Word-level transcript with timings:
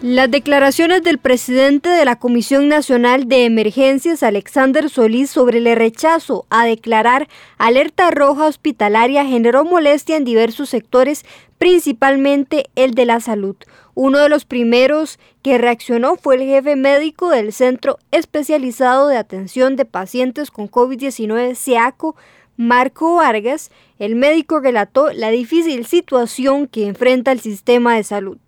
Las 0.00 0.30
declaraciones 0.30 1.02
del 1.02 1.18
presidente 1.18 1.88
de 1.88 2.04
la 2.04 2.20
Comisión 2.20 2.68
Nacional 2.68 3.26
de 3.26 3.46
Emergencias, 3.46 4.22
Alexander 4.22 4.88
Solís, 4.88 5.28
sobre 5.28 5.58
el 5.58 5.74
rechazo 5.74 6.46
a 6.50 6.64
declarar 6.66 7.26
alerta 7.56 8.12
roja 8.12 8.46
hospitalaria 8.46 9.26
generó 9.26 9.64
molestia 9.64 10.16
en 10.16 10.24
diversos 10.24 10.68
sectores, 10.68 11.24
principalmente 11.58 12.70
el 12.76 12.92
de 12.94 13.06
la 13.06 13.18
salud. 13.18 13.56
Uno 13.94 14.20
de 14.20 14.28
los 14.28 14.44
primeros 14.44 15.18
que 15.42 15.58
reaccionó 15.58 16.14
fue 16.14 16.36
el 16.36 16.42
jefe 16.42 16.76
médico 16.76 17.30
del 17.30 17.52
Centro 17.52 17.98
Especializado 18.12 19.08
de 19.08 19.16
Atención 19.16 19.74
de 19.74 19.84
Pacientes 19.84 20.52
con 20.52 20.70
COVID-19, 20.70 21.56
SEACO, 21.56 22.14
Marco 22.56 23.16
Vargas. 23.16 23.72
El 23.98 24.14
médico 24.14 24.60
relató 24.60 25.10
la 25.12 25.30
difícil 25.30 25.86
situación 25.86 26.68
que 26.68 26.86
enfrenta 26.86 27.32
el 27.32 27.40
sistema 27.40 27.96
de 27.96 28.04
salud. 28.04 28.38